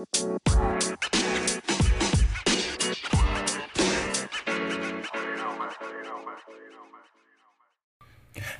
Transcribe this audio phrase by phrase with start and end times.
[0.00, 0.79] Música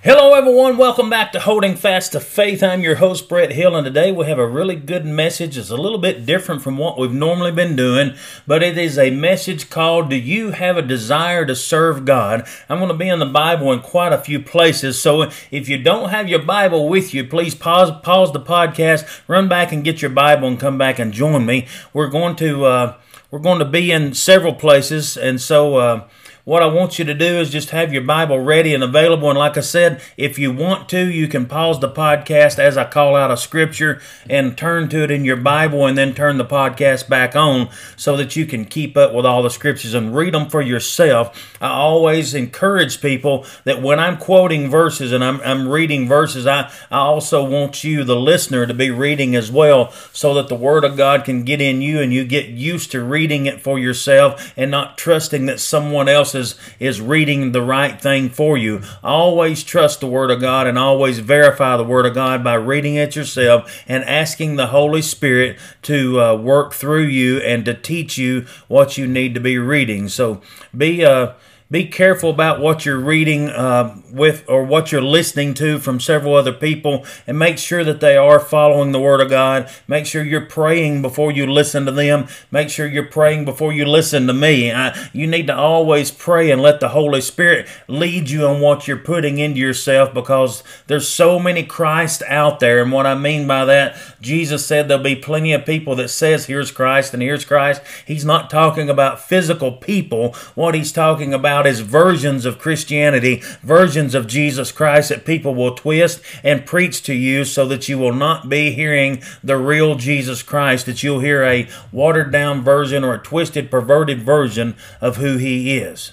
[0.03, 0.79] Hello, everyone.
[0.79, 2.63] Welcome back to Holding Fast to Faith.
[2.63, 5.59] I'm your host, Brett Hill, and today we have a really good message.
[5.59, 8.15] It's a little bit different from what we've normally been doing,
[8.47, 12.49] but it is a message called Do You Have a Desire to Serve God?
[12.71, 15.77] I'm going to be in the Bible in quite a few places, so if you
[15.77, 20.01] don't have your Bible with you, please pause, pause the podcast, run back and get
[20.01, 21.67] your Bible, and come back and join me.
[21.93, 22.97] We're going to uh,
[23.31, 25.77] we're going to be in several places, and so.
[25.77, 26.09] Uh,
[26.45, 29.29] what I want you to do is just have your Bible ready and available.
[29.29, 32.89] And like I said, if you want to, you can pause the podcast as I
[32.89, 36.45] call out a scripture and turn to it in your Bible and then turn the
[36.45, 40.35] podcast back on so that you can keep up with all the scriptures and read
[40.35, 41.57] them for yourself.
[41.61, 46.73] I always encourage people that when I'm quoting verses and I'm, I'm reading verses, I,
[46.91, 50.85] I also want you, the listener, to be reading as well so that the Word
[50.85, 54.53] of God can get in you and you get used to reading it for yourself
[54.57, 58.83] and not trusting that someone else is, is reading the right thing for you.
[59.03, 62.95] Always trust the Word of God and always verify the Word of God by reading
[62.95, 68.19] it yourself and asking the Holy Spirit to uh, work through you and to teach
[68.19, 70.09] you what you need to be reading.
[70.09, 70.41] So
[70.77, 71.33] be uh,
[71.71, 76.35] be careful about what you're reading uh, with or what you're listening to from several
[76.35, 79.71] other people and make sure that they are following the Word of God.
[79.87, 82.27] Make sure you're praying before you listen to them.
[82.51, 84.73] Make sure you're praying before you listen to me.
[84.73, 88.89] I, you need to always pray and let the Holy Spirit lead you on what
[88.89, 92.83] you're putting into yourself because there's so many Christ out there.
[92.83, 96.47] And what I mean by that, Jesus said there'll be plenty of people that says,
[96.47, 97.83] here's Christ and here's Christ.
[98.07, 100.35] He's not talking about physical people.
[100.55, 105.75] What he's talking about is versions of Christianity, versions of Jesus Christ that people will
[105.75, 110.43] twist and preach to you so that you will not be hearing the real Jesus
[110.43, 115.37] Christ, that you'll hear a watered down version or a twisted, perverted version of who
[115.37, 116.13] he is.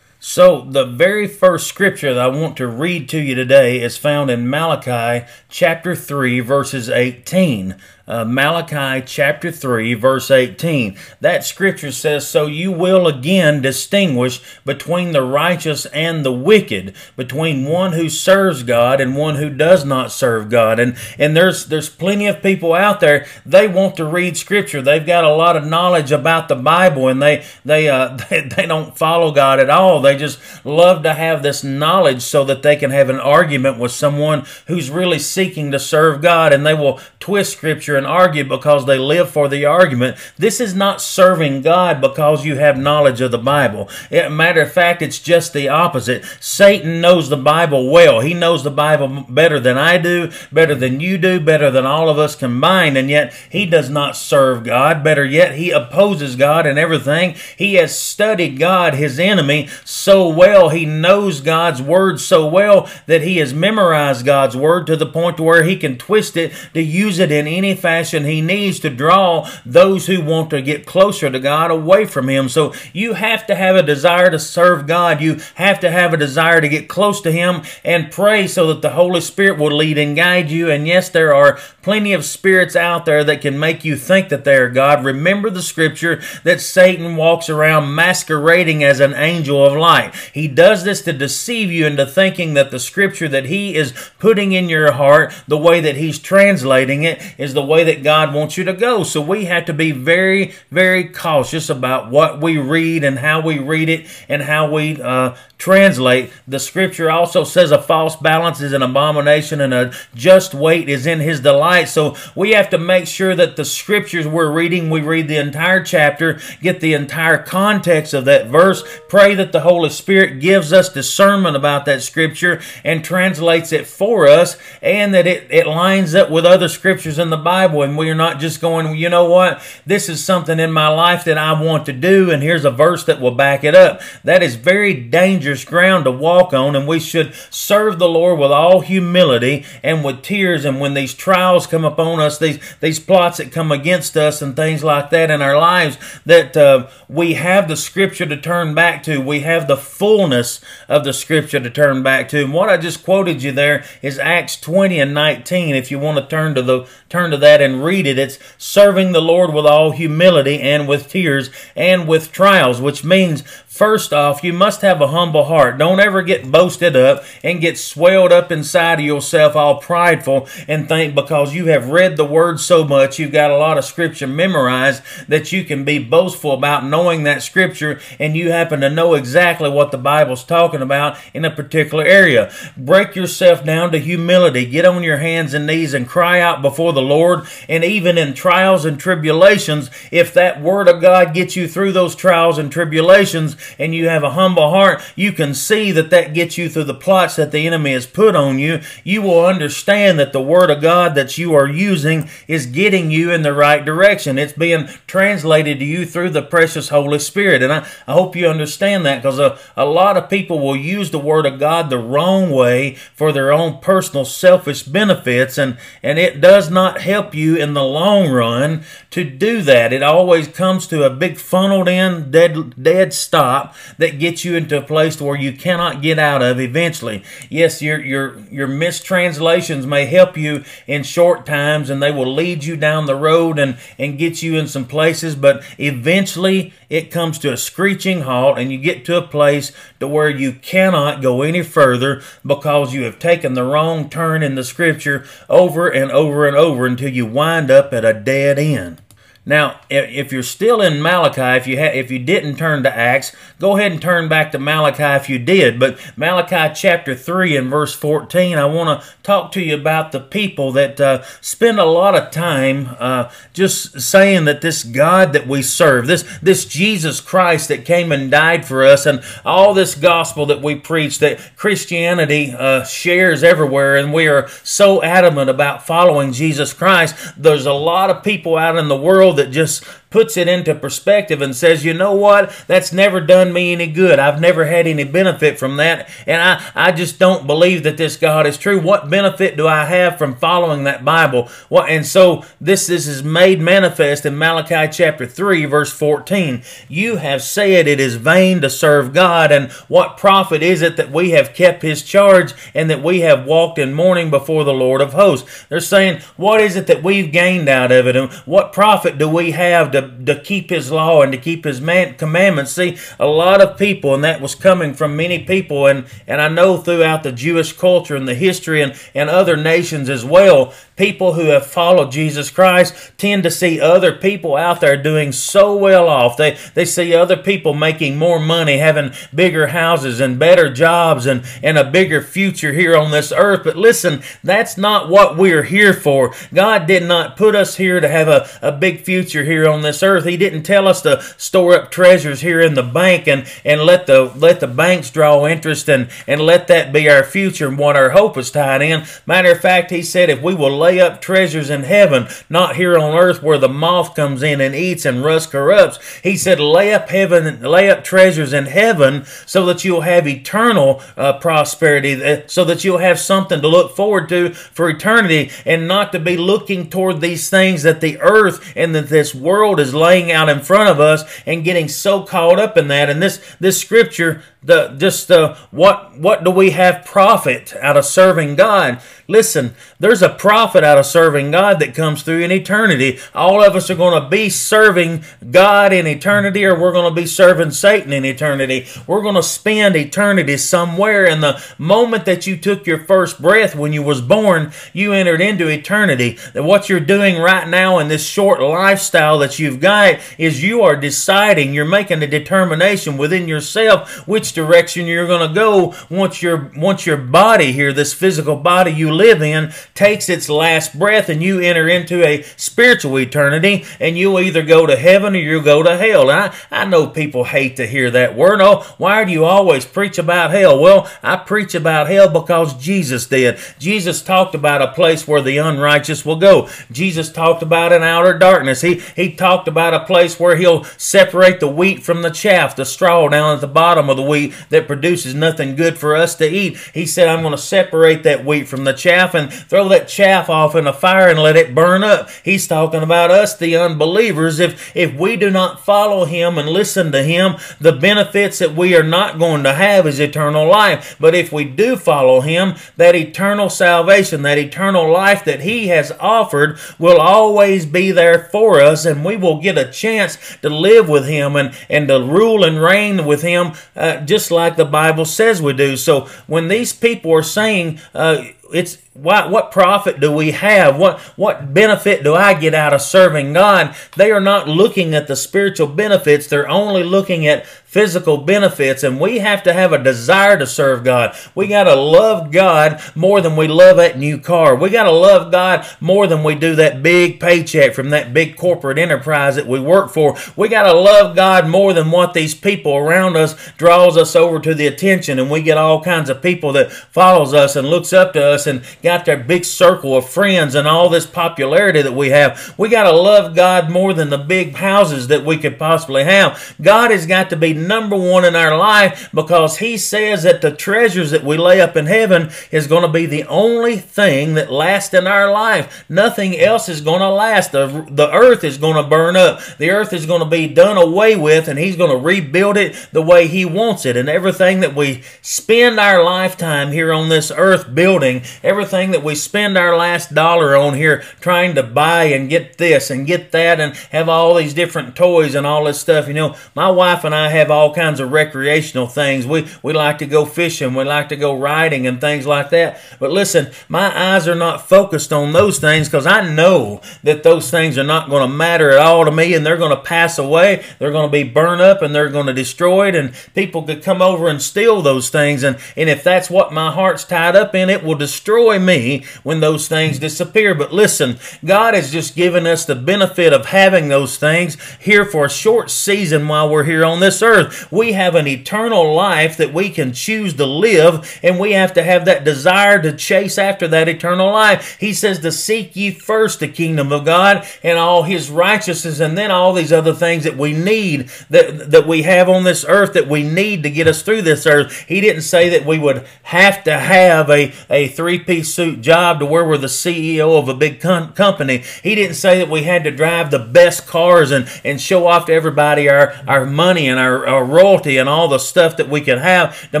[0.24, 4.30] So, the very first scripture that I want to read to you today is found
[4.30, 7.74] in Malachi chapter 3, verses 18
[8.06, 10.96] uh, Malachi chapter 3, verse 18.
[11.20, 17.64] That scripture says, So you will again distinguish between the righteous and the wicked, between
[17.64, 20.80] one who serves God and one who does not serve God.
[20.80, 24.82] And, and there's, there's plenty of people out there, they want to read scripture.
[24.82, 28.66] They've got a lot of knowledge about the Bible and they, they, uh, they, they
[28.66, 30.00] don't follow God at all.
[30.00, 33.92] They just love to have this knowledge so that they can have an argument with
[33.92, 38.86] someone who's really seeking to serve God and they will twist scripture and argue because
[38.86, 40.16] they live for the argument.
[40.36, 43.88] This is not serving God because you have knowledge of the Bible.
[44.10, 46.24] matter of fact, it's just the opposite.
[46.40, 48.20] Satan knows the Bible well.
[48.20, 52.08] He knows the Bible better than I do, better than you do, better than all
[52.08, 55.04] of us combined, and yet he does not serve God.
[55.04, 57.36] Better yet, he opposes God and everything.
[57.56, 60.68] He has studied God, his enemy, so well.
[60.70, 65.40] He knows God's word so well that he has memorized God's word to the point
[65.40, 69.50] where he can twist it to use it in any fashion he needs to draw
[69.66, 72.48] those who want to get closer to God away from him.
[72.48, 75.20] So you have to have a desire to serve God.
[75.20, 78.82] You have to have a desire to get close to him and pray so that
[78.82, 80.70] the Holy Spirit will lead and guide you.
[80.70, 84.44] And yes, there are plenty of spirits out there that can make you think that
[84.44, 85.04] they are God.
[85.04, 90.14] Remember the scripture that Satan walks around masquerading as an angel of light.
[90.32, 94.52] He does this to deceive you into thinking that the scripture that he is putting
[94.52, 98.58] in your heart, the way that he's translating it, is the way that God wants
[98.58, 99.02] you to go.
[99.02, 103.58] So we have to be very, very cautious about what we read and how we
[103.58, 106.32] read it and how we uh, translate.
[106.48, 111.06] The scripture also says a false balance is an abomination and a just weight is
[111.06, 111.84] in his delight.
[111.84, 115.80] So we have to make sure that the scriptures we're reading, we read the entire
[115.84, 120.92] chapter, get the entire context of that verse, pray that the Holy Spirit gives us
[120.92, 126.28] discernment about that scripture and translates it for us, and that it, it lines up
[126.28, 130.08] with other scriptures in the Bible and we're not just going, you know what, this
[130.08, 133.20] is something in my life that I want to do, and here's a verse that
[133.20, 134.00] will back it up.
[134.24, 138.50] That is very dangerous ground to walk on, and we should serve the Lord with
[138.50, 140.64] all humility and with tears.
[140.64, 144.56] And when these trials come upon us, these, these plots that come against us, and
[144.56, 149.02] things like that in our lives, that uh, we have the scripture to turn back
[149.04, 149.20] to.
[149.20, 152.44] We have the fullness of the scripture to turn back to.
[152.44, 155.74] And what I just quoted you there is Acts 20 and 19.
[155.74, 159.12] If you want to turn to the turn to that and read it, it's serving
[159.12, 164.44] the Lord with all humility and with tears and with trials, which means First off,
[164.44, 165.78] you must have a humble heart.
[165.78, 170.86] Don't ever get boasted up and get swelled up inside of yourself, all prideful, and
[170.86, 174.26] think because you have read the word so much, you've got a lot of scripture
[174.26, 179.14] memorized, that you can be boastful about knowing that scripture and you happen to know
[179.14, 182.52] exactly what the Bible's talking about in a particular area.
[182.76, 184.66] Break yourself down to humility.
[184.66, 187.46] Get on your hands and knees and cry out before the Lord.
[187.70, 192.14] And even in trials and tribulations, if that word of God gets you through those
[192.14, 196.58] trials and tribulations, and you have a humble heart, you can see that that gets
[196.58, 198.80] you through the plots that the enemy has put on you.
[199.04, 203.30] You will understand that the Word of God that you are using is getting you
[203.30, 204.38] in the right direction.
[204.38, 207.62] It's being translated to you through the precious Holy Spirit.
[207.62, 211.10] And I, I hope you understand that because a, a lot of people will use
[211.10, 216.18] the Word of God the wrong way for their own personal selfish benefits, and, and
[216.18, 219.92] it does not help you in the long run to do that.
[219.92, 224.56] It always comes to a big funneled in, dead, dead stop stop that gets you
[224.56, 227.22] into a place to where you cannot get out of eventually.
[227.48, 232.64] Yes, your your your mistranslations may help you in short times and they will lead
[232.64, 237.38] you down the road and and get you in some places, but eventually it comes
[237.38, 241.42] to a screeching halt and you get to a place to where you cannot go
[241.42, 246.46] any further because you have taken the wrong turn in the scripture over and over
[246.46, 249.00] and over until you wind up at a dead end.
[249.44, 253.76] Now, if you're still in Malachi, if you if you didn't turn to Acts, go
[253.76, 255.80] ahead and turn back to Malachi if you did.
[255.80, 260.20] But Malachi chapter three and verse fourteen, I want to talk to you about the
[260.20, 265.48] people that uh, spend a lot of time uh, just saying that this God that
[265.48, 269.96] we serve, this this Jesus Christ that came and died for us, and all this
[269.96, 275.84] gospel that we preach, that Christianity uh, shares everywhere, and we are so adamant about
[275.84, 277.16] following Jesus Christ.
[277.36, 281.42] There's a lot of people out in the world that just puts it into perspective
[281.42, 284.18] and says, you know what, that's never done me any good.
[284.18, 288.16] I've never had any benefit from that, and I, I just don't believe that this
[288.16, 288.80] God is true.
[288.80, 291.48] What benefit do I have from following that Bible?
[291.68, 296.62] What, and so this, this is made manifest in Malachi chapter 3, verse 14.
[296.88, 301.10] You have said it is vain to serve God, and what profit is it that
[301.10, 305.00] we have kept his charge and that we have walked in mourning before the Lord
[305.00, 305.64] of hosts?
[305.70, 309.28] They're saying, what is it that we've gained out of it, and what profit do
[309.28, 312.72] we have to to, keep his law and to keep his man, commandments.
[312.72, 316.48] See, a lot of people, and that was coming from many people, and, and I
[316.48, 321.32] know throughout the Jewish culture and the history and, and other nations as well, people
[321.32, 326.08] who have followed Jesus Christ tend to see other people out there doing so well
[326.08, 326.36] off.
[326.36, 331.44] They, they see other people making more money, having bigger houses and better jobs and,
[331.62, 333.62] and a bigger future here on this earth.
[333.64, 336.34] But listen, that's not what we're here for.
[336.54, 339.91] God did not put us here to have a, a big future here on this
[340.00, 340.24] earth.
[340.24, 344.06] He didn't tell us to store up treasures here in the bank and, and let
[344.06, 347.96] the let the banks draw interest and, and let that be our future and what
[347.96, 349.04] our hope is tied in.
[349.26, 352.96] Matter of fact, he said if we will lay up treasures in heaven, not here
[352.96, 355.98] on earth where the moth comes in and eats and rust corrupts.
[356.22, 361.02] He said lay up heaven lay up treasures in heaven so that you'll have eternal
[361.16, 365.88] uh, prosperity, uh, so that you'll have something to look forward to for eternity and
[365.88, 369.94] not to be looking toward these things that the earth and that this world is
[369.94, 373.10] laying out in front of us and getting so caught up in that.
[373.10, 378.04] And this this scripture, the just uh, what what do we have profit out of
[378.04, 379.02] serving God?
[379.28, 383.18] Listen, there's a profit out of serving God that comes through in eternity.
[383.34, 387.20] All of us are going to be serving God in eternity, or we're going to
[387.20, 388.86] be serving Satan in eternity.
[389.06, 391.26] We're going to spend eternity somewhere.
[391.26, 395.40] And the moment that you took your first breath when you was born, you entered
[395.40, 396.38] into eternity.
[396.52, 400.82] That what you're doing right now in this short lifestyle that you've got is you
[400.82, 406.42] are deciding, you're making a determination within yourself which direction you're going to go once
[406.42, 411.28] your once your body here, this physical body you live in, takes its last breath
[411.28, 415.62] and you enter into a spiritual eternity and you'll either go to heaven or you'll
[415.62, 416.30] go to hell.
[416.30, 418.60] And I, I know people hate to hear that word.
[418.60, 420.78] Oh, why do you always preach about hell?
[420.80, 423.58] Well, I preach about hell because Jesus did.
[423.78, 426.68] Jesus talked about a place where the unrighteous will go.
[426.90, 428.80] Jesus talked about an outer darkness.
[428.80, 432.84] He, he talked about a place where he'll separate the wheat from the chaff, the
[432.84, 436.48] straw down at the bottom of the wheat that produces nothing good for us to
[436.48, 436.76] eat.
[436.94, 440.48] He said, I'm going to separate that wheat from the chaff and throw that chaff
[440.48, 442.30] off in a fire and let it burn up.
[442.44, 444.58] He's talking about us, the unbelievers.
[444.60, 448.96] If, if we do not follow him and listen to him, the benefits that we
[448.96, 451.16] are not going to have is eternal life.
[451.20, 456.12] But if we do follow him, that eternal salvation, that eternal life that he has
[456.20, 461.08] offered will always be there for us and we will get a chance to live
[461.08, 465.24] with Him and, and to rule and reign with Him, uh, just like the Bible
[465.24, 465.96] says we do.
[465.96, 470.96] So when these people are saying, uh, it's what, what profit do we have?
[470.96, 473.94] What, what benefit do I get out of serving God?
[474.16, 476.46] They are not looking at the spiritual benefits.
[476.46, 479.02] They're only looking at physical benefits.
[479.02, 481.36] And we have to have a desire to serve God.
[481.54, 484.74] We got to love God more than we love that new car.
[484.74, 488.56] We got to love God more than we do that big paycheck from that big
[488.56, 490.38] corporate enterprise that we work for.
[490.56, 494.58] We got to love God more than what these people around us draws us over
[494.60, 495.38] to the attention.
[495.38, 498.66] And we get all kinds of people that follows us and looks up to us
[498.66, 502.74] and got their big circle of friends and all this popularity that we have.
[502.78, 506.74] We got to love God more than the big houses that we could possibly have.
[506.80, 510.70] God has got to be number one in our life because He says that the
[510.70, 514.70] treasures that we lay up in heaven is going to be the only thing that
[514.70, 516.04] lasts in our life.
[516.08, 517.72] Nothing else is going to last.
[517.72, 519.60] The, the earth is going to burn up.
[519.78, 523.08] The earth is going to be done away with and He's going to rebuild it
[523.12, 524.16] the way He wants it.
[524.16, 529.24] And everything that we spend our lifetime here on this earth building, everything everything that
[529.24, 533.50] we spend our last dollar on here trying to buy and get this and get
[533.52, 536.28] that and have all these different toys and all this stuff.
[536.28, 539.46] You know, my wife and I have all kinds of recreational things.
[539.46, 540.94] We, we like to go fishing.
[540.94, 543.00] We like to go riding and things like that.
[543.18, 547.70] But listen, my eyes are not focused on those things because I know that those
[547.70, 550.38] things are not going to matter at all to me and they're going to pass
[550.38, 550.84] away.
[550.98, 554.02] They're going to be burned up and they're going to destroy it and people could
[554.02, 555.62] come over and steal those things.
[555.62, 559.60] And, and if that's what my heart's tied up in, it will destroy me when
[559.60, 560.74] those things disappear.
[560.74, 565.46] But listen, God has just given us the benefit of having those things here for
[565.46, 567.90] a short season while we're here on this earth.
[567.90, 572.02] We have an eternal life that we can choose to live, and we have to
[572.02, 574.98] have that desire to chase after that eternal life.
[574.98, 579.36] He says to seek ye first the kingdom of God and all his righteousness, and
[579.36, 583.12] then all these other things that we need that, that we have on this earth
[583.14, 585.04] that we need to get us through this earth.
[585.08, 589.40] He didn't say that we would have to have a, a three piece suit job
[589.40, 591.84] to where we're the CEO of a big com- company.
[592.02, 595.46] He didn't say that we had to drive the best cars and, and show off
[595.46, 599.20] to everybody our, our money and our, our royalty and all the stuff that we
[599.20, 600.00] could have to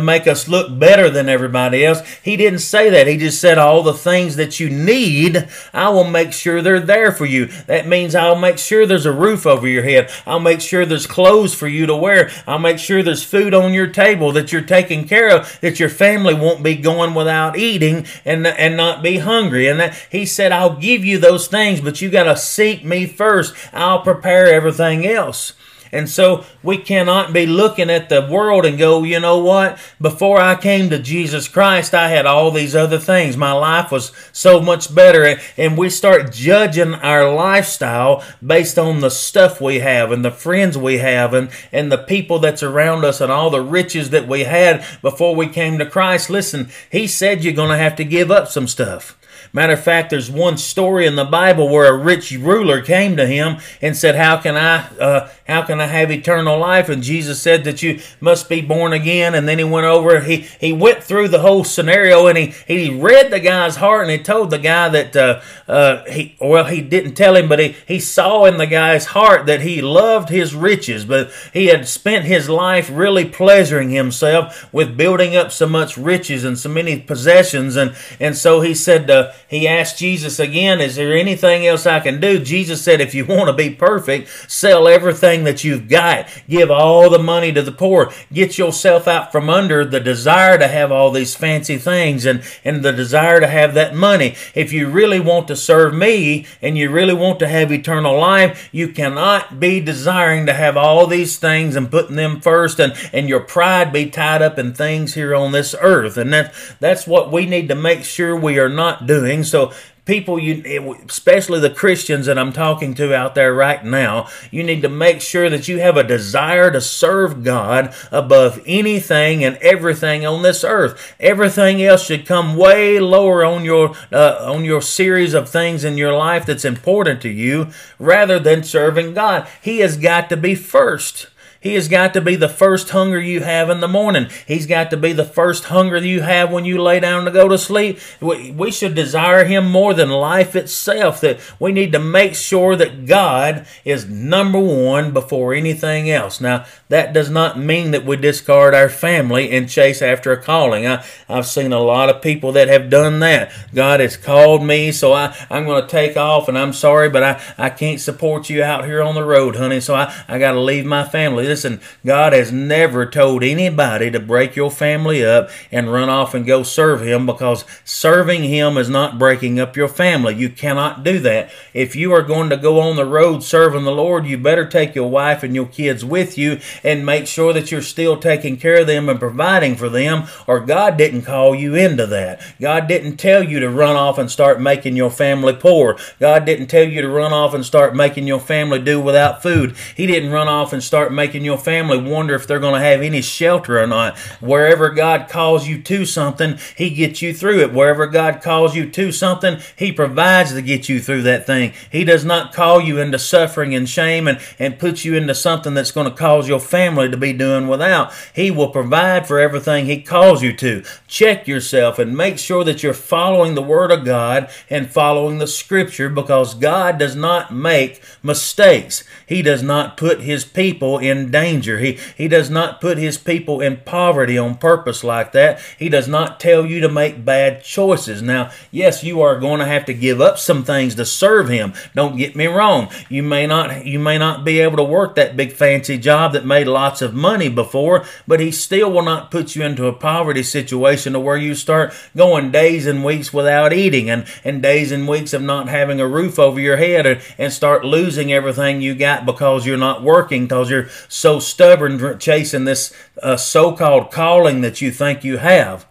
[0.00, 2.00] make us look better than everybody else.
[2.22, 3.06] He didn't say that.
[3.06, 7.12] He just said all the things that you need, I will make sure they're there
[7.12, 7.46] for you.
[7.66, 10.10] That means I'll make sure there's a roof over your head.
[10.26, 12.30] I'll make sure there's clothes for you to wear.
[12.46, 15.88] I'll make sure there's food on your table that you're taking care of, that your
[15.88, 19.66] family won't be going without eating and, and not be hungry.
[19.66, 23.06] And that he said, I'll give you those things, but you got to seek me
[23.06, 23.54] first.
[23.72, 25.54] I'll prepare everything else.
[25.92, 29.78] And so we cannot be looking at the world and go, you know what?
[30.00, 33.36] Before I came to Jesus Christ, I had all these other things.
[33.36, 35.38] My life was so much better.
[35.58, 40.78] And we start judging our lifestyle based on the stuff we have and the friends
[40.78, 44.44] we have and, and the people that's around us and all the riches that we
[44.44, 46.30] had before we came to Christ.
[46.30, 49.18] Listen, He said you're going to have to give up some stuff.
[49.54, 53.26] Matter of fact, there's one story in the Bible where a rich ruler came to
[53.26, 57.42] him and said, "How can I, uh, how can I have eternal life?" And Jesus
[57.42, 59.34] said that you must be born again.
[59.34, 62.88] And then he went over, he he went through the whole scenario and he he
[62.88, 66.80] read the guy's heart and he told the guy that uh, uh, he well he
[66.80, 70.54] didn't tell him, but he he saw in the guy's heart that he loved his
[70.54, 75.98] riches, but he had spent his life really pleasuring himself with building up so much
[75.98, 79.10] riches and so many possessions, and and so he said.
[79.10, 82.42] Uh, he asked Jesus again, Is there anything else I can do?
[82.42, 86.26] Jesus said, If you want to be perfect, sell everything that you've got.
[86.48, 88.10] Give all the money to the poor.
[88.32, 92.82] Get yourself out from under the desire to have all these fancy things and, and
[92.82, 94.36] the desire to have that money.
[94.54, 98.70] If you really want to serve me and you really want to have eternal life,
[98.72, 103.28] you cannot be desiring to have all these things and putting them first and, and
[103.28, 106.16] your pride be tied up in things here on this earth.
[106.16, 109.72] And that, that's what we need to make sure we are not doing so
[110.04, 114.82] people you especially the Christians that I'm talking to out there right now, you need
[114.82, 120.26] to make sure that you have a desire to serve God above anything and everything
[120.26, 121.14] on this earth.
[121.20, 125.96] Everything else should come way lower on your uh, on your series of things in
[125.96, 127.68] your life that's important to you
[127.98, 129.46] rather than serving God.
[129.60, 131.28] He has got to be first.
[131.62, 134.28] He has got to be the first hunger you have in the morning.
[134.46, 137.48] He's got to be the first hunger you have when you lay down to go
[137.48, 138.00] to sleep.
[138.20, 141.20] We should desire Him more than life itself.
[141.20, 146.40] That we need to make sure that God is number one before anything else.
[146.40, 150.86] Now, that does not mean that we discard our family and chase after a calling.
[150.86, 153.52] I, I've seen a lot of people that have done that.
[153.72, 157.22] God has called me, so I, I'm going to take off, and I'm sorry, but
[157.22, 160.52] I, I can't support you out here on the road, honey, so I, I got
[160.52, 161.51] to leave my family.
[161.52, 166.46] Listen, God has never told anybody to break your family up and run off and
[166.46, 170.34] go serve Him because serving Him is not breaking up your family.
[170.34, 171.52] You cannot do that.
[171.74, 174.94] If you are going to go on the road serving the Lord, you better take
[174.94, 178.80] your wife and your kids with you and make sure that you're still taking care
[178.80, 182.40] of them and providing for them, or God didn't call you into that.
[182.62, 185.98] God didn't tell you to run off and start making your family poor.
[186.18, 189.76] God didn't tell you to run off and start making your family do without food.
[189.94, 193.00] He didn't run off and start making your family wonder if they're going to have
[193.02, 194.18] any shelter or not.
[194.40, 197.72] Wherever God calls you to something, He gets you through it.
[197.72, 201.72] Wherever God calls you to something, He provides to get you through that thing.
[201.90, 205.74] He does not call you into suffering and shame and, and put you into something
[205.74, 208.12] that's going to cause your family to be doing without.
[208.34, 210.84] He will provide for everything He calls you to.
[211.06, 215.46] Check yourself and make sure that you're following the Word of God and following the
[215.46, 219.04] Scripture because God does not make mistakes.
[219.26, 221.80] He does not put His people in danger.
[221.80, 225.60] He, he does not put His people in poverty on purpose like that.
[225.76, 228.22] He does not tell you to make bad choices.
[228.22, 231.72] Now, yes, you are going to have to give up some things to serve Him.
[231.96, 232.88] Don't get me wrong.
[233.08, 236.46] You may not you may not be able to work that big fancy job that
[236.46, 240.44] made lots of money before, but He still will not put you into a poverty
[240.44, 245.08] situation to where you start going days and weeks without eating and, and days and
[245.08, 248.94] weeks of not having a roof over your head and, and start losing everything you
[248.94, 250.88] got because you're not working because you're
[251.22, 255.86] so stubborn chasing this uh, so-called calling that you think you have.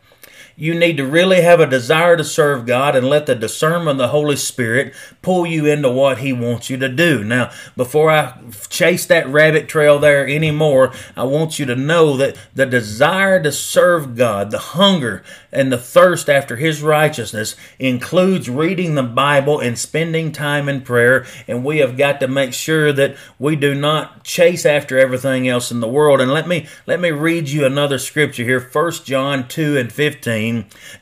[0.62, 3.98] You need to really have a desire to serve God and let the discernment of
[3.98, 7.24] the Holy Spirit pull you into what He wants you to do.
[7.24, 8.40] Now, before I
[8.70, 13.52] chase that rabbit trail there anymore, I want you to know that the desire to
[13.52, 19.80] serve God, the hunger and the thirst after His righteousness includes reading the Bible and
[19.80, 21.26] spending time in prayer.
[21.48, 25.72] And we have got to make sure that we do not chase after everything else
[25.72, 26.22] in the world.
[26.22, 30.51] And let me let me read you another scripture here, 1 John 2 and 15,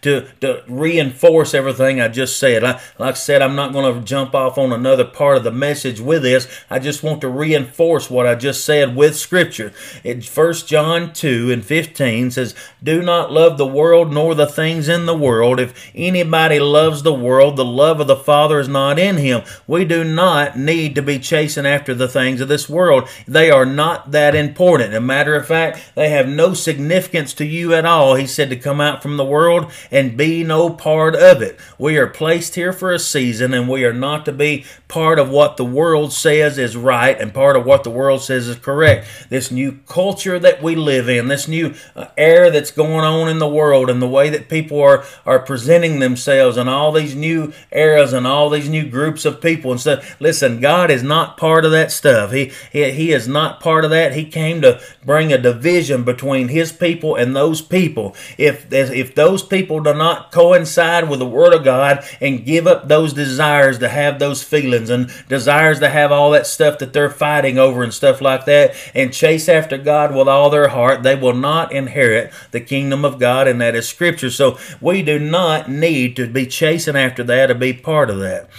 [0.01, 2.63] to, to reinforce everything I just said.
[2.63, 5.51] I, like I said, I'm not going to jump off on another part of the
[5.51, 6.47] message with this.
[6.69, 9.73] I just want to reinforce what I just said with scripture.
[10.03, 14.89] In 1 John 2 and 15 says, Do not love the world nor the things
[14.89, 15.59] in the world.
[15.59, 19.41] If anybody loves the world, the love of the Father is not in him.
[19.67, 23.07] We do not need to be chasing after the things of this world.
[23.27, 24.93] They are not that important.
[24.93, 28.15] a matter of fact, they have no significance to you at all.
[28.15, 31.59] He said to come out from the world and be no part of it.
[31.77, 35.29] We are placed here for a season and we are not to be part of
[35.29, 39.07] what the world says is right and part of what the world says is correct.
[39.29, 43.39] This new culture that we live in, this new uh, era that's going on in
[43.39, 47.53] the world and the way that people are, are presenting themselves and all these new
[47.71, 50.19] eras and all these new groups of people and stuff.
[50.19, 52.31] Listen, God is not part of that stuff.
[52.31, 54.13] He, he, he is not part of that.
[54.13, 58.15] He came to bring a division between his people and those people.
[58.37, 62.87] If, if those people do not coincide with the Word of God and give up
[62.87, 67.09] those desires to have those feelings and desires to have all that stuff that they're
[67.09, 71.15] fighting over and stuff like that and chase after God with all their heart, they
[71.15, 74.29] will not inherit the kingdom of God, and that is Scripture.
[74.29, 78.49] So we do not need to be chasing after that to be part of that.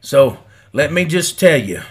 [0.00, 0.38] So
[0.72, 1.82] let me just tell you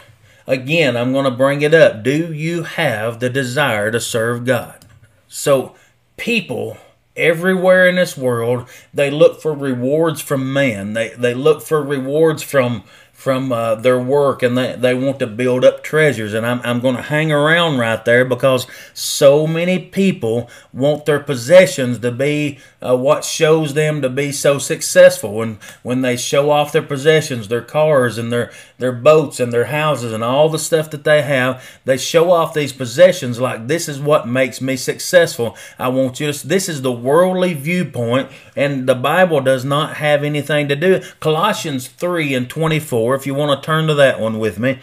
[0.47, 2.03] again, I'm going to bring it up.
[2.03, 4.85] Do you have the desire to serve God?
[5.27, 5.75] So
[6.15, 6.77] people
[7.15, 10.93] everywhere in this world they look for rewards from man.
[10.93, 12.83] They they look for rewards from
[13.15, 16.33] from uh, their work and they, they want to build up treasures.
[16.33, 21.21] And I'm, I'm going to hang around right there because so many people want their
[21.21, 25.41] possessions to be uh, what shows them to be so successful.
[25.41, 29.65] And when they show off their possessions, their cars and their, their boats and their
[29.65, 33.87] houses and all the stuff that they have, they show off these possessions like this
[33.87, 35.55] is what makes me successful.
[35.79, 40.21] I want you to, this is the worldly viewpoint, and the Bible does not have
[40.23, 41.01] anything to do.
[41.21, 44.79] Colossians 3 and 24 if you want to turn to that one with me.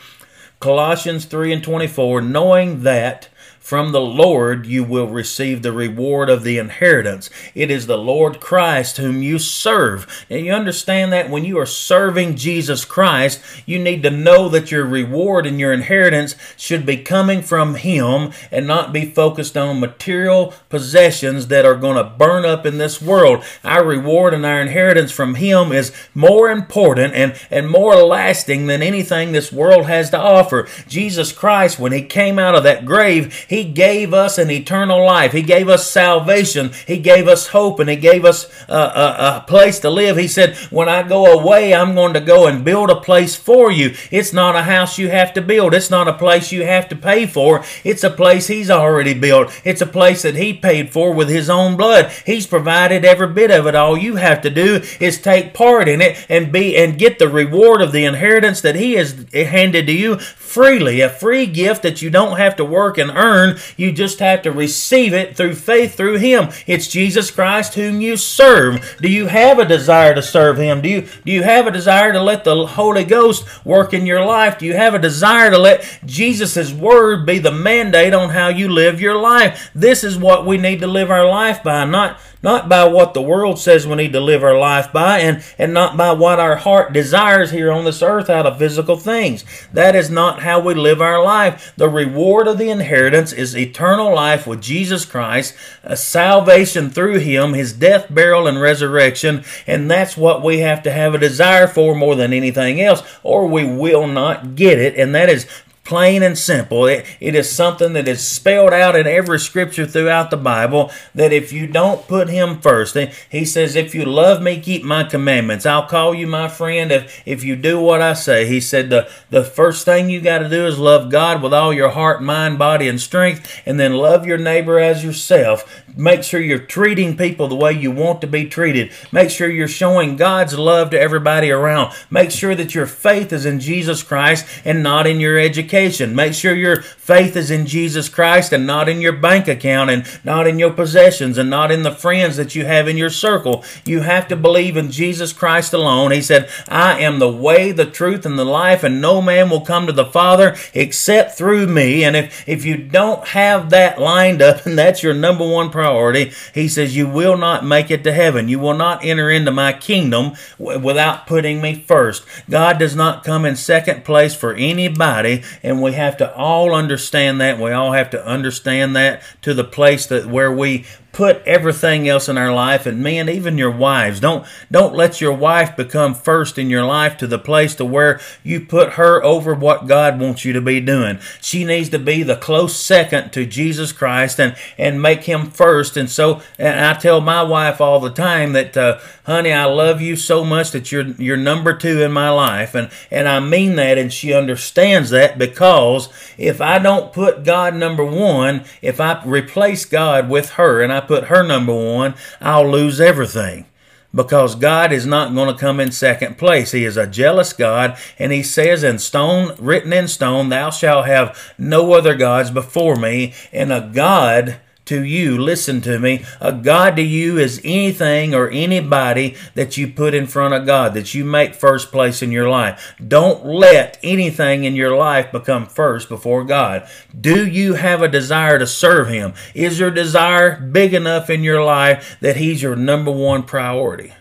[0.60, 3.28] Colossians 3 and 24, knowing that
[3.62, 7.30] from the Lord you will receive the reward of the inheritance.
[7.54, 10.26] It is the Lord Christ whom you serve.
[10.28, 14.72] And you understand that when you are serving Jesus Christ, you need to know that
[14.72, 19.78] your reward and your inheritance should be coming from Him and not be focused on
[19.78, 23.44] material possessions that are going to burn up in this world.
[23.62, 28.82] Our reward and our inheritance from Him is more important and, and more lasting than
[28.82, 30.66] anything this world has to offer.
[30.88, 35.32] Jesus Christ, when He came out of that grave, He gave us an eternal life.
[35.32, 36.70] He gave us salvation.
[36.86, 40.16] He gave us hope and He gave us a, a, a place to live.
[40.16, 43.70] He said, When I go away, I'm going to go and build a place for
[43.70, 43.94] you.
[44.10, 46.96] It's not a house you have to build, it's not a place you have to
[46.96, 47.62] pay for.
[47.84, 49.52] It's a place He's already built.
[49.66, 52.10] It's a place that He paid for with His own blood.
[52.24, 53.74] He's provided every bit of it.
[53.74, 57.28] All you have to do is take part in it and be and get the
[57.28, 61.02] reward of the inheritance that He has handed to you freely.
[61.02, 63.41] A free gift that you don't have to work and earn.
[63.76, 66.48] You just have to receive it through faith through Him.
[66.66, 68.96] It's Jesus Christ whom you serve.
[69.00, 70.80] Do you have a desire to serve Him?
[70.80, 74.24] Do you do you have a desire to let the Holy Ghost work in your
[74.24, 74.58] life?
[74.58, 78.68] Do you have a desire to let Jesus' word be the mandate on how you
[78.68, 79.70] live your life?
[79.74, 83.22] This is what we need to live our life by, not not by what the
[83.22, 86.56] world says we need to live our life by, and, and not by what our
[86.56, 89.44] heart desires here on this earth out of physical things.
[89.72, 91.72] That is not how we live our life.
[91.76, 97.54] The reward of the inheritance is eternal life with Jesus Christ, a salvation through Him,
[97.54, 101.94] His death, burial, and resurrection, and that's what we have to have a desire for
[101.94, 105.46] more than anything else, or we will not get it, and that is
[105.84, 106.86] plain and simple.
[106.86, 111.32] It, it is something that is spelled out in every scripture throughout the Bible that
[111.32, 112.96] if you don't put Him first,
[113.30, 115.66] He says, If you love me, keep my commandments.
[115.66, 118.46] I'll call you my friend if, if you do what I say.
[118.46, 121.72] He said, The, the first thing you got to do is love God with all
[121.72, 125.82] your heart, mind, body, and strength, and then love your neighbor as yourself.
[125.94, 128.92] Make sure you're treating people the way you want to be treated.
[129.10, 131.92] Make sure you're showing God's love to everybody around.
[132.10, 135.71] Make sure that your faith is in Jesus Christ and not in your education.
[135.72, 140.06] Make sure your faith is in Jesus Christ and not in your bank account and
[140.24, 143.64] not in your possessions and not in the friends that you have in your circle.
[143.84, 146.12] You have to believe in Jesus Christ alone.
[146.12, 149.60] He said, I am the way, the truth, and the life, and no man will
[149.60, 152.04] come to the Father except through me.
[152.04, 156.32] And if, if you don't have that lined up and that's your number one priority.
[156.54, 158.48] He says, You will not make it to heaven.
[158.48, 162.24] You will not enter into my kingdom without putting me first.
[162.48, 167.40] God does not come in second place for anybody, and we have to all understand
[167.40, 167.58] that.
[167.58, 172.28] We all have to understand that to the place that where we put everything else
[172.28, 174.18] in our life and men even your wives.
[174.18, 178.18] Don't don't let your wife become first in your life to the place to where
[178.42, 181.18] you put her over what God wants you to be doing.
[181.40, 185.98] She needs to be the close second to Jesus Christ and and make him first.
[185.98, 190.00] And so and I tell my wife all the time that uh, honey I love
[190.00, 192.74] you so much that you're you're number 2 in my life.
[192.74, 197.74] And and I mean that and she understands that because if I don't put God
[197.74, 202.68] number 1 if I replace God with her and I put her number one, I'll
[202.68, 203.66] lose everything.
[204.14, 206.72] Because God is not going to come in second place.
[206.72, 211.06] He is a jealous God, and He says in stone, written in stone, Thou shalt
[211.06, 216.52] have no other gods before me, and a God to you, listen to me, a
[216.52, 221.14] God to you is anything or anybody that you put in front of God, that
[221.14, 222.94] you make first place in your life.
[223.06, 226.88] Don't let anything in your life become first before God.
[227.18, 229.34] Do you have a desire to serve Him?
[229.54, 234.12] Is your desire big enough in your life that He's your number one priority?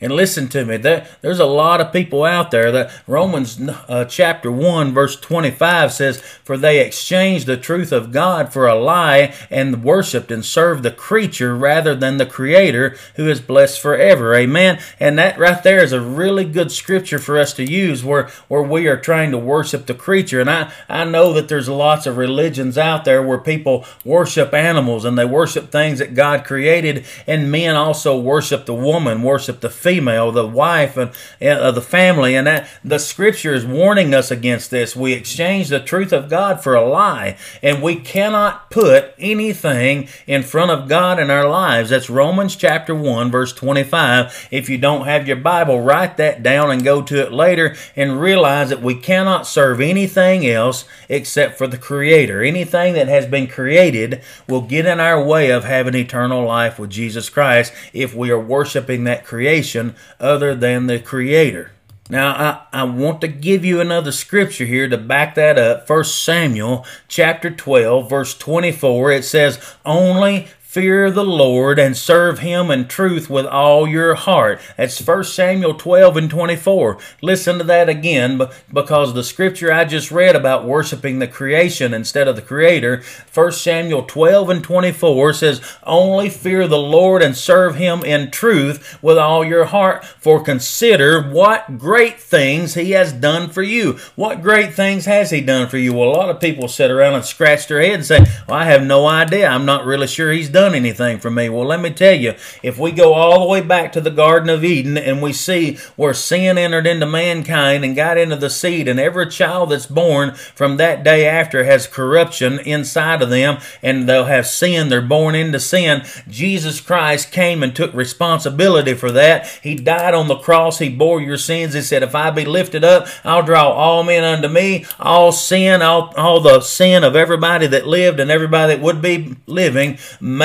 [0.00, 4.04] And listen to me, there, there's a lot of people out there that Romans uh,
[4.04, 9.34] chapter 1 verse 25 says, For they exchanged the truth of God for a lie
[9.50, 14.34] and worshiped and served the creature rather than the creator who is blessed forever.
[14.34, 14.80] Amen.
[15.00, 18.62] And that right there is a really good scripture for us to use where, where
[18.62, 20.40] we are trying to worship the creature.
[20.40, 25.04] And I, I know that there's lots of religions out there where people worship animals
[25.04, 29.70] and they worship things that God created and men also worship the woman, worship the
[29.88, 34.70] female, the wife of uh, the family, and that the scripture is warning us against
[34.70, 34.94] this.
[34.94, 40.42] We exchange the truth of God for a lie, and we cannot put anything in
[40.42, 41.88] front of God in our lives.
[41.88, 44.48] That's Romans chapter 1, verse 25.
[44.50, 48.20] If you don't have your Bible, write that down and go to it later and
[48.20, 52.42] realize that we cannot serve anything else except for the Creator.
[52.42, 56.90] Anything that has been created will get in our way of having eternal life with
[56.90, 59.77] Jesus Christ if we are worshiping that creation
[60.20, 61.72] other than the Creator.
[62.10, 65.88] Now, I, I want to give you another scripture here to back that up.
[65.88, 69.12] 1 Samuel chapter 12, verse 24.
[69.12, 74.60] It says, Only Fear the Lord and serve him in truth with all your heart.
[74.76, 76.98] That's 1 Samuel 12 and 24.
[77.22, 78.38] Listen to that again
[78.70, 83.02] because the scripture I just read about worshiping the creation instead of the creator,
[83.32, 88.98] 1 Samuel 12 and 24 says, Only fear the Lord and serve him in truth
[89.00, 93.94] with all your heart, for consider what great things he has done for you.
[94.16, 95.94] What great things has he done for you?
[95.94, 98.64] Well, a lot of people sit around and scratch their head and say, Well, I
[98.66, 99.48] have no idea.
[99.48, 101.48] I'm not really sure he's done done anything for me.
[101.48, 104.50] Well, let me tell you, if we go all the way back to the Garden
[104.50, 108.88] of Eden and we see where sin entered into mankind and got into the seed,
[108.88, 114.08] and every child that's born from that day after has corruption inside of them, and
[114.08, 116.02] they'll have sin, they're born into sin.
[116.26, 119.46] Jesus Christ came and took responsibility for that.
[119.62, 121.74] He died on the cross, He bore your sins.
[121.74, 125.82] He said, If I be lifted up, I'll draw all men unto me, all sin,
[125.82, 129.98] all, all the sin of everybody that lived and everybody that would be living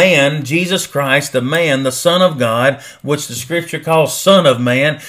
[0.04, 4.60] man, Jesus Christ, the man, the Son of God, which the scripture calls Son of
[4.60, 5.00] Man,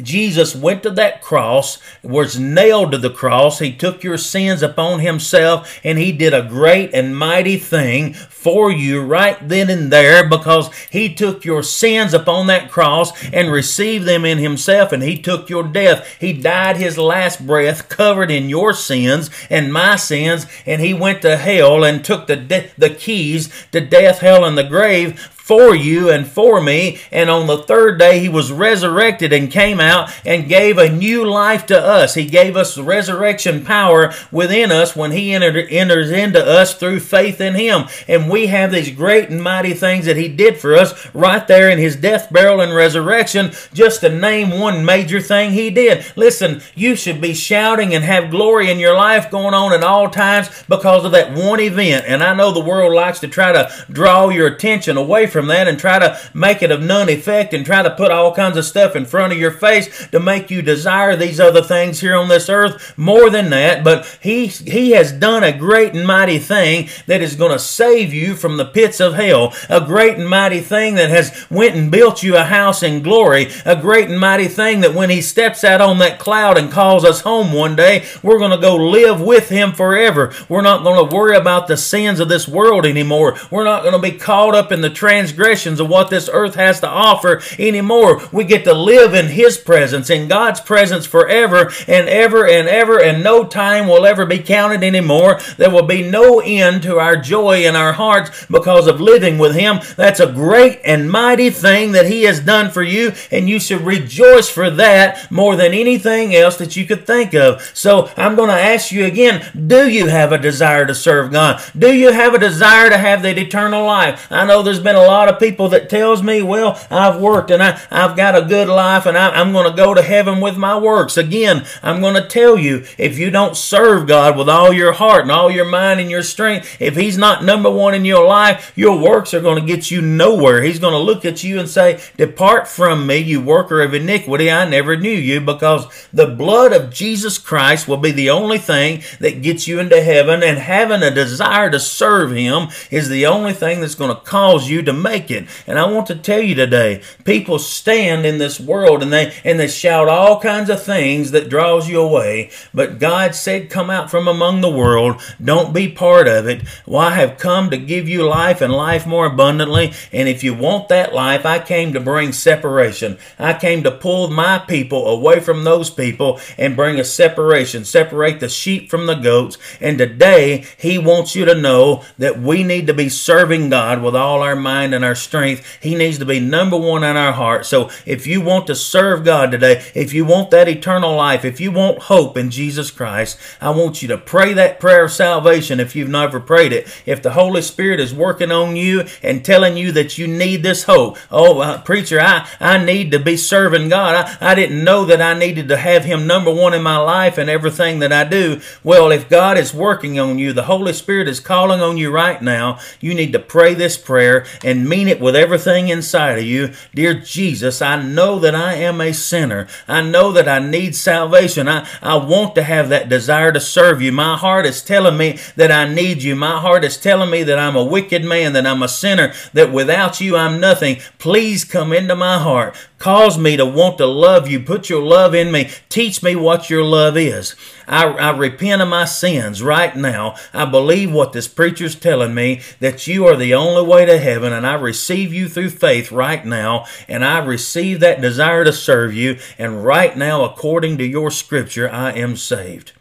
[0.00, 3.58] Jesus went to that cross, was nailed to the cross.
[3.58, 8.14] He took your sins upon himself, and he did a great and mighty thing
[8.44, 13.50] for you right then and there because he took your sins upon that cross and
[13.50, 16.06] received them in himself, and he took your death.
[16.20, 21.22] He died his last breath covered in your sins and my sins, and he went
[21.22, 26.08] to hell and took the, the keys to death, hell, in the grave for you
[26.08, 26.98] and for me.
[27.12, 31.26] And on the third day, he was resurrected and came out and gave a new
[31.26, 32.14] life to us.
[32.14, 37.42] He gave us resurrection power within us when he entered, enters into us through faith
[37.42, 37.84] in him.
[38.08, 41.68] And we have these great and mighty things that he did for us right there
[41.68, 46.06] in his death, burial, and resurrection, just to name one major thing he did.
[46.16, 50.08] Listen, you should be shouting and have glory in your life going on at all
[50.08, 52.06] times because of that one event.
[52.08, 55.66] And I know the world likes to try to draw your attention away from that
[55.66, 58.64] and try to make it of none effect and try to put all kinds of
[58.64, 62.28] stuff in front of your face to make you desire these other things here on
[62.28, 63.82] this earth more than that.
[63.82, 68.14] But he, he has done a great and mighty thing that is going to save
[68.14, 69.52] you from the pits of hell.
[69.68, 73.50] A great and mighty thing that has went and built you a house in glory.
[73.64, 77.04] A great and mighty thing that when he steps out on that cloud and calls
[77.04, 80.32] us home one day, we're going to go live with him forever.
[80.48, 83.36] We're not going to worry about the sins of this world anymore.
[83.50, 86.54] We're not going to be caught up in the trans transgressions of what this earth
[86.54, 88.20] has to offer anymore.
[88.30, 93.00] We get to live in His presence, in God's presence forever and ever and ever,
[93.00, 95.40] and no time will ever be counted anymore.
[95.56, 99.54] There will be no end to our joy in our hearts because of living with
[99.54, 99.80] Him.
[99.96, 103.80] That's a great and mighty thing that He has done for you, and you should
[103.80, 107.62] rejoice for that more than anything else that you could think of.
[107.72, 111.62] So I'm going to ask you again do you have a desire to serve God?
[111.76, 114.30] Do you have a desire to have that eternal life?
[114.30, 117.50] I know there's been a lot lot of people that tells me, well, I've worked
[117.50, 120.40] and I, I've got a good life and I, I'm going to go to heaven
[120.40, 121.16] with my works.
[121.16, 125.22] Again, I'm going to tell you, if you don't serve God with all your heart
[125.22, 128.72] and all your mind and your strength, if He's not number one in your life,
[128.74, 130.62] your works are going to get you nowhere.
[130.62, 134.50] He's going to look at you and say, Depart from me, you worker of iniquity.
[134.50, 139.02] I never knew you because the blood of Jesus Christ will be the only thing
[139.20, 143.52] that gets you into heaven and having a desire to serve Him is the only
[143.52, 145.46] thing that's going to cause you to make it.
[145.68, 149.60] And I want to tell you today, people stand in this world and they and
[149.60, 152.50] they shout all kinds of things that draws you away.
[152.72, 155.20] But God said, "Come out from among the world.
[155.42, 156.62] Don't be part of it.
[156.86, 159.92] Well, I have come to give you life and life more abundantly.
[160.12, 163.18] And if you want that life, I came to bring separation.
[163.38, 168.40] I came to pull my people away from those people and bring a separation, separate
[168.40, 169.58] the sheep from the goats.
[169.80, 174.16] And today, He wants you to know that we need to be serving God with
[174.16, 175.78] all our mind and our strength.
[175.80, 177.66] He needs to be number one in our heart.
[177.66, 181.60] So if you want to serve God today, if you want that eternal life, if
[181.60, 185.80] you want hope in Jesus Christ, I want you to pray that prayer of salvation
[185.80, 187.02] if you've never prayed it.
[187.06, 190.84] If the Holy Spirit is working on you and telling you that you need this
[190.84, 194.36] hope, oh, uh, preacher, I, I need to be serving God.
[194.40, 197.38] I, I didn't know that I needed to have Him number one in my life
[197.38, 198.60] and everything that I do.
[198.82, 202.40] Well, if God is working on you, the Holy Spirit is calling on you right
[202.40, 206.72] now, you need to pray this prayer and mean it with everything inside of you.
[206.94, 209.66] Dear Jesus, I know that I am a sinner.
[209.88, 211.68] I know that I need salvation.
[211.68, 214.12] I, I want to have that desire to serve you.
[214.12, 216.34] My heart is telling me that I need you.
[216.36, 219.72] My heart is telling me that I'm a wicked man, that I'm a sinner, that
[219.72, 220.96] without you I'm nothing.
[221.18, 222.76] Please come into my heart.
[223.04, 224.60] Cause me to want to love you.
[224.60, 225.68] Put your love in me.
[225.90, 227.54] Teach me what your love is.
[227.86, 230.36] I, I repent of my sins right now.
[230.54, 234.54] I believe what this preacher's telling me that you are the only way to heaven,
[234.54, 239.12] and I receive you through faith right now, and I receive that desire to serve
[239.12, 242.92] you, and right now, according to your scripture, I am saved.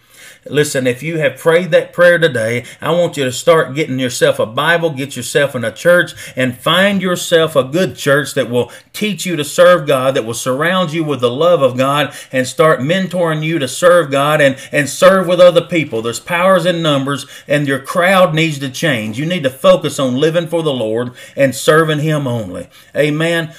[0.46, 4.40] Listen, if you have prayed that prayer today, I want you to start getting yourself
[4.40, 8.72] a Bible, get yourself in a church, and find yourself a good church that will
[8.92, 12.46] teach you to serve God, that will surround you with the love of God, and
[12.46, 16.02] start mentoring you to serve God and, and serve with other people.
[16.02, 19.18] There's powers in numbers, and your crowd needs to change.
[19.18, 22.68] You need to focus on living for the Lord and serving Him only.
[22.96, 23.54] Amen.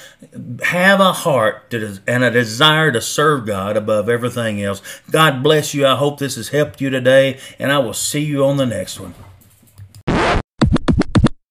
[0.63, 4.81] Have a heart and a desire to serve God above everything else.
[5.09, 5.85] God bless you.
[5.85, 8.99] I hope this has helped you today, and I will see you on the next
[8.99, 9.13] one.